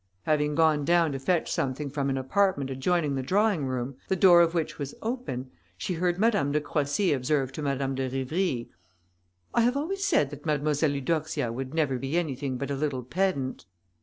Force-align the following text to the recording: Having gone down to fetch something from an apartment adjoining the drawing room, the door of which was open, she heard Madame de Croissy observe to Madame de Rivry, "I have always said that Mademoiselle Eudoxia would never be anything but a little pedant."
Having 0.23 0.55
gone 0.55 0.83
down 0.83 1.11
to 1.11 1.19
fetch 1.19 1.51
something 1.51 1.87
from 1.91 2.09
an 2.09 2.17
apartment 2.17 2.71
adjoining 2.71 3.13
the 3.13 3.21
drawing 3.21 3.67
room, 3.67 3.97
the 4.07 4.15
door 4.15 4.41
of 4.41 4.55
which 4.55 4.79
was 4.79 4.95
open, 5.03 5.51
she 5.77 5.93
heard 5.93 6.17
Madame 6.17 6.51
de 6.51 6.59
Croissy 6.59 7.13
observe 7.13 7.51
to 7.51 7.61
Madame 7.61 7.93
de 7.93 8.09
Rivry, 8.09 8.71
"I 9.53 9.61
have 9.61 9.77
always 9.77 10.03
said 10.03 10.31
that 10.31 10.43
Mademoiselle 10.43 10.93
Eudoxia 10.95 11.51
would 11.53 11.75
never 11.75 11.99
be 11.99 12.17
anything 12.17 12.57
but 12.57 12.71
a 12.71 12.75
little 12.75 13.03
pedant." 13.03 13.67